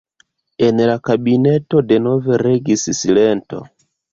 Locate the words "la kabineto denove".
0.91-2.41